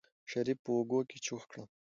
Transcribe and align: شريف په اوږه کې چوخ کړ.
شريف 0.31 0.57
په 0.63 0.69
اوږه 0.75 0.99
کې 1.09 1.17
چوخ 1.25 1.43
کړ. 1.51 1.57